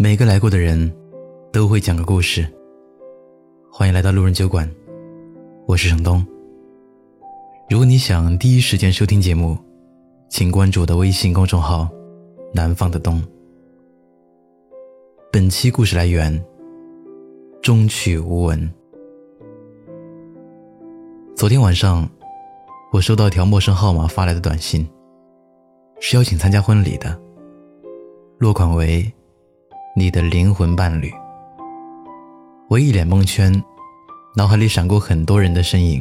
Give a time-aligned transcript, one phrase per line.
[0.00, 0.94] 每个来过的人，
[1.52, 2.46] 都会讲个故事。
[3.68, 4.72] 欢迎来到路人酒馆，
[5.66, 6.24] 我是程东。
[7.68, 9.58] 如果你想第一时间收听节目，
[10.30, 11.88] 请关注我的微信公众号
[12.54, 13.20] “南方的冬”。
[15.32, 16.40] 本期故事来源：
[17.60, 18.72] 终曲无闻。
[21.34, 22.08] 昨天晚上，
[22.92, 24.88] 我收到一条陌生号码发来的短信，
[25.98, 27.20] 是邀请参加婚礼的，
[28.38, 29.12] 落款为。
[29.98, 31.12] 你的灵魂伴侣，
[32.68, 33.52] 我一脸蒙圈，
[34.36, 36.00] 脑海里闪过很多人的身影，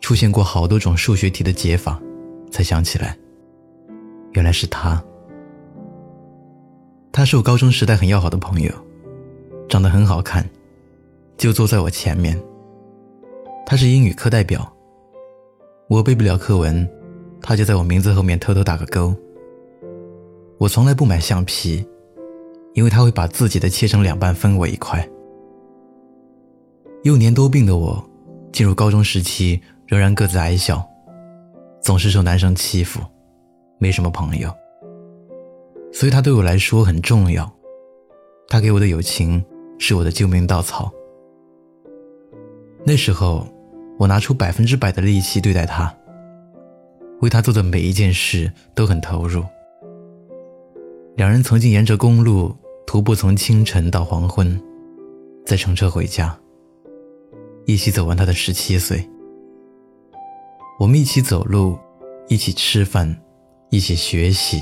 [0.00, 2.02] 出现过好多种数学题的解法，
[2.50, 3.16] 才想起来，
[4.32, 5.00] 原来是他。
[7.12, 8.72] 他是我高中时代很要好的朋友，
[9.68, 10.44] 长得很好看，
[11.36, 12.36] 就坐在我前面。
[13.64, 14.68] 他是英语课代表，
[15.88, 16.90] 我背不了课文，
[17.40, 19.14] 他就在我名字后面偷偷打个勾。
[20.58, 21.86] 我从来不买橡皮。
[22.80, 25.06] 因为他会把自己的切成两半分我一块。
[27.02, 28.02] 幼年多病的我，
[28.52, 30.82] 进入高中时期仍然个子矮小，
[31.82, 32.98] 总是受男生欺负，
[33.78, 34.50] 没什么朋友。
[35.92, 37.52] 所以他对我来说很重要，
[38.48, 39.44] 他给我的友情
[39.78, 40.90] 是我的救命稻草。
[42.82, 43.46] 那时候，
[43.98, 45.94] 我拿出百分之百的力气对待他，
[47.20, 49.44] 为他做的每一件事都很投入。
[51.16, 52.56] 两人曾经沿着公路
[52.90, 54.60] 徒步，从清晨到黄昏，
[55.46, 56.36] 再乘车回家。
[57.64, 59.08] 一起走完他的十七岁。
[60.76, 61.78] 我们一起走路，
[62.26, 63.16] 一起吃饭，
[63.70, 64.60] 一起学习。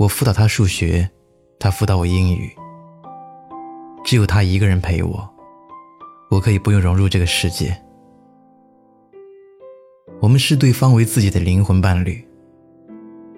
[0.00, 1.08] 我辅导他数学，
[1.60, 2.50] 他辅导我英语。
[4.04, 5.30] 只有他一个人陪我，
[6.28, 7.72] 我可以不用融入这个世界。
[10.20, 12.20] 我们视对方为自己的灵魂伴侣。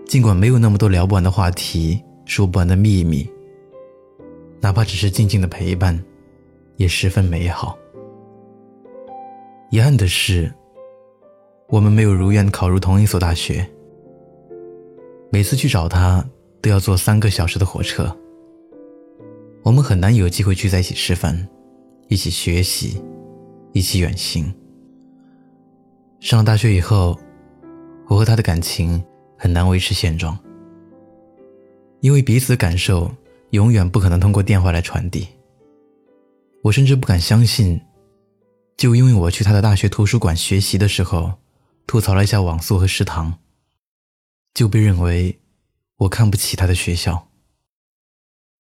[0.07, 3.31] 尽管没有那么多聊不完的话题，说不完的秘密，
[4.63, 6.01] 哪怕只是静静的陪伴，
[6.77, 7.77] 也十分美好。
[9.71, 10.51] 遗憾的是，
[11.69, 13.69] 我们没有如愿考入同一所大学。
[15.31, 16.25] 每次去找他，
[16.61, 18.17] 都要坐三个小时的火车。
[19.65, 21.49] 我们很难有机会聚在一起吃饭，
[22.09, 23.03] 一起学习，
[23.73, 24.55] 一起远行。
[26.21, 27.19] 上了大学以后，
[28.09, 29.03] 我和他的感情。
[29.35, 30.39] 很难维持现状，
[31.99, 33.11] 因为彼此的感受
[33.53, 35.29] 永远不可能通过电话来传递。
[36.63, 37.81] 我甚至不敢相信，
[38.79, 41.35] 就因为我去他的大学图书馆学习的时候，
[41.87, 43.39] 吐槽了一下网速和食堂，
[44.55, 45.39] 就被认为
[45.99, 47.29] 我看不起他的学校。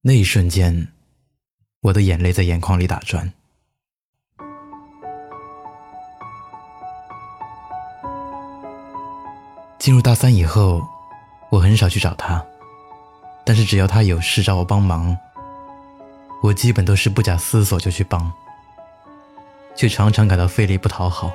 [0.02, 0.88] 那一瞬间，
[1.80, 3.32] 我的眼泪在眼眶里打转。
[9.78, 10.86] 进入大三以后，
[11.50, 12.44] 我很少去找他，
[13.44, 15.16] 但是只要他有事找我帮忙，
[16.42, 18.32] 我基本都是不假思索就去帮，
[19.76, 21.32] 却常常感到费力不讨好。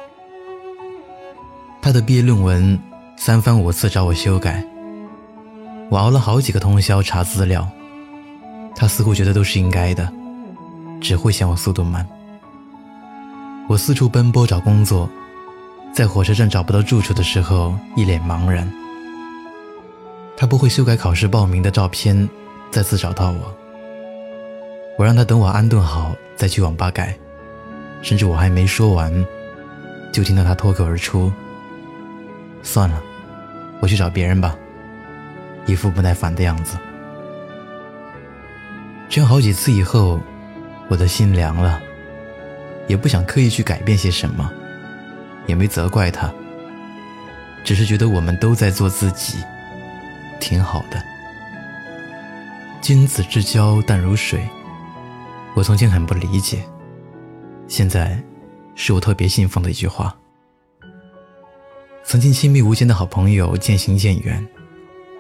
[1.82, 2.80] 他的毕业论文
[3.16, 4.66] 三番五次找我修改，
[5.90, 7.68] 我熬了好几个通宵查资料，
[8.76, 10.12] 他似乎觉得都是应该的，
[11.02, 12.08] 只会嫌我速度慢。
[13.70, 15.10] 我四处奔波找工作。
[15.94, 18.72] 在火车站找不到住处的时候，一脸茫然。
[20.40, 22.30] 他不会修改考试报名的照片，
[22.70, 23.52] 再次找到我。
[24.96, 27.18] 我让他等我安顿好再去网吧改，
[28.04, 29.26] 甚至我还没说完，
[30.14, 31.34] 就听到他脱口而出
[32.62, 33.02] ：“算了，
[33.80, 34.56] 我去找别人吧。”
[35.66, 36.78] 一副不耐烦的样子。
[39.10, 40.20] 这样好几次以后，
[40.88, 41.82] 我的心凉了，
[42.86, 44.48] 也不想刻意去改变些什么。
[45.48, 46.32] 也没责怪他，
[47.64, 49.38] 只是觉得我们都在做自己，
[50.40, 51.04] 挺好的。
[52.82, 54.48] 君子之交淡如水，
[55.54, 56.64] 我曾经很不理解，
[57.68, 58.18] 现在
[58.76, 60.16] 是我特别信奉的一句话。
[62.04, 64.48] 曾经亲密无间的好朋友渐行渐远，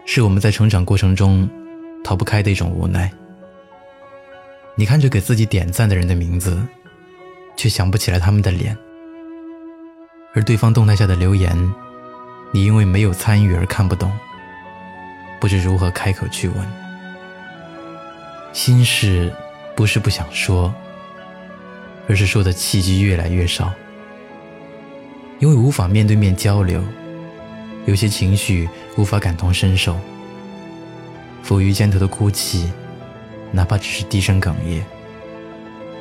[0.05, 1.49] 是我们在成长过程中
[2.03, 3.11] 逃不开的一种无奈。
[4.75, 6.61] 你看着给自己点赞的人的名字，
[7.57, 8.77] 却想不起来他们的脸。
[10.33, 11.57] 而对方动态下的留言，
[12.53, 14.09] 你因为没有参与而看不懂，
[15.39, 16.67] 不知如何开口去问。
[18.53, 19.31] 心事
[19.75, 20.73] 不是不想说，
[22.07, 23.71] 而是说的契机越来越少。
[25.39, 26.83] 因为无法面对面交流，
[27.85, 29.95] 有些情绪无法感同身受。
[31.43, 32.71] 浮于肩头的哭泣，
[33.51, 34.83] 哪怕只是低声哽咽，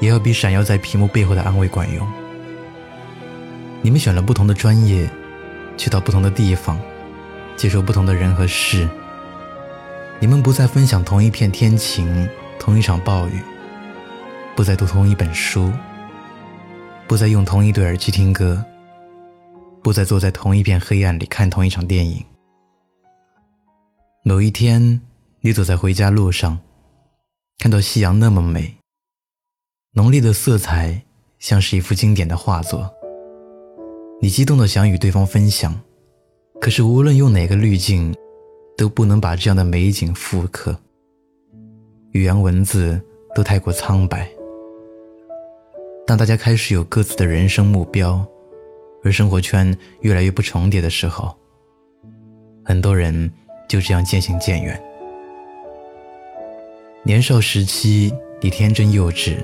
[0.00, 2.08] 也要比闪耀在屏幕背后的安慰管用。
[3.82, 5.08] 你们选了不同的专业，
[5.76, 6.80] 去到不同的地方，
[7.56, 8.88] 接受不同的人和事，
[10.18, 12.26] 你们不再分享同一片天晴，
[12.58, 13.42] 同一场暴雨，
[14.56, 15.70] 不再读同一本书，
[17.06, 18.64] 不再用同一对耳机听歌，
[19.82, 22.24] 不再坐在同一片黑暗里看同一场电影。
[24.24, 25.02] 某一天，
[25.42, 26.58] 你走在回家路上，
[27.58, 28.76] 看到夕阳那么美，
[29.92, 31.02] 浓烈的色彩
[31.38, 32.90] 像是一幅经典的画作。
[34.22, 35.78] 你激动的想与对方分享，
[36.58, 38.16] 可是无论用哪个滤镜。
[38.76, 40.76] 都不能把这样的美景复刻。
[42.12, 43.00] 语言文字
[43.34, 44.28] 都太过苍白。
[46.06, 48.24] 当大家开始有各自的人生目标，
[49.02, 51.34] 而生活圈越来越不重叠的时候，
[52.64, 53.30] 很多人
[53.68, 54.80] 就这样渐行渐远。
[57.02, 59.36] 年少时期，你天真幼稚，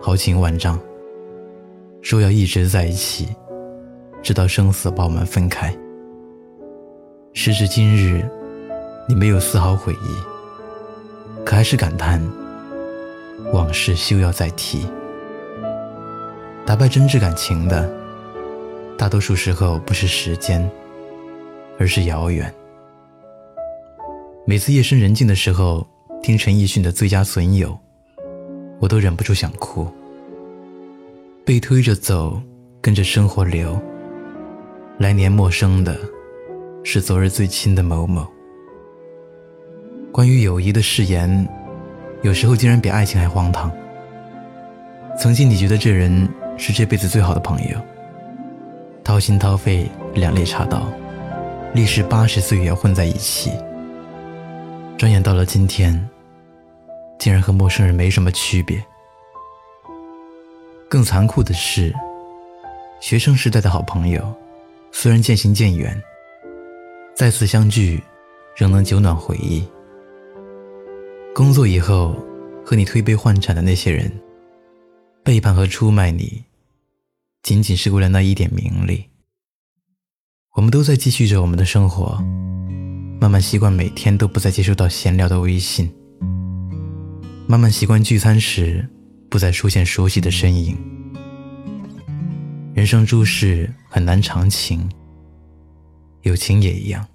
[0.00, 0.78] 豪情万丈，
[2.02, 3.28] 说要一直在一起，
[4.22, 5.74] 直到生死把我们分开。
[7.32, 8.28] 时至今日。
[9.10, 10.14] 你没有丝毫悔意，
[11.44, 12.22] 可还是感叹
[13.52, 14.86] 往事休要再提。
[16.64, 17.92] 打败真挚感情的，
[18.96, 20.70] 大多数时候不是时间，
[21.76, 22.54] 而是遥远。
[24.46, 25.84] 每次夜深人静的时候，
[26.22, 27.70] 听陈奕迅的《最佳损友》，
[28.78, 29.88] 我都忍不住想哭。
[31.44, 32.40] 被推着走，
[32.80, 33.76] 跟着生活流。
[34.98, 35.98] 来年陌生的，
[36.84, 38.24] 是昨日最亲的某某。
[40.12, 41.48] 关于友谊的誓言，
[42.22, 43.70] 有时候竟然比爱情还荒唐。
[45.16, 47.78] 曾经你觉得这人是这辈子最好的朋友，
[49.04, 50.82] 掏心掏肺，两肋插刀，
[51.74, 53.52] 历时八十岁月混在一起。
[54.98, 56.08] 转眼到了今天，
[57.16, 58.84] 竟然和陌生人没什么区别。
[60.88, 61.94] 更残酷的是，
[63.00, 64.34] 学生时代的好朋友，
[64.90, 65.96] 虽然渐行渐远，
[67.14, 68.02] 再次相聚，
[68.56, 69.64] 仍能久暖回忆。
[71.32, 72.16] 工作以后，
[72.64, 74.10] 和你推杯换盏的那些人，
[75.22, 76.42] 背叛和出卖你，
[77.42, 79.04] 仅仅是为了那一点名利。
[80.56, 82.18] 我们都在继续着我们的生活，
[83.20, 85.88] 慢慢习惯每天都不再接收到闲聊的微信，
[87.46, 88.86] 慢慢习惯聚餐时
[89.30, 90.76] 不再出现熟悉的身影。
[92.74, 94.90] 人生诸事很难长情，
[96.22, 97.06] 友情也一样。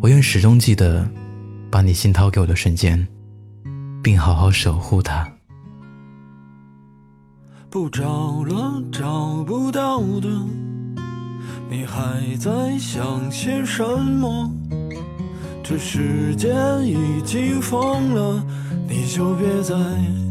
[0.00, 1.10] 我愿始终记得。
[1.70, 3.06] 把你心掏给我的瞬间，
[4.02, 5.30] 并好好守护它。
[7.70, 10.28] 不找了，找不到的，
[11.68, 14.50] 你还在想些什么？
[15.62, 16.48] 这世界
[16.82, 18.42] 已经疯了，
[18.88, 19.74] 你就别再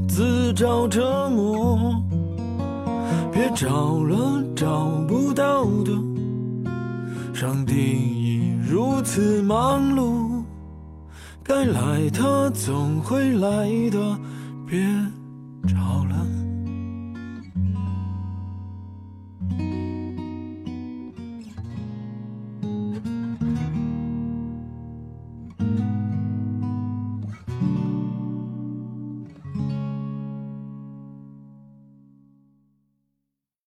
[0.07, 1.93] 自找折磨。
[3.31, 5.91] 别找了，找不到的，
[7.35, 10.26] 上帝已如此忙碌。
[11.47, 14.19] 该来，的总会来的，
[14.67, 14.77] 别
[15.65, 16.26] 找了。